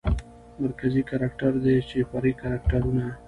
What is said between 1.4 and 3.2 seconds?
دى چې فرعي کرکترونه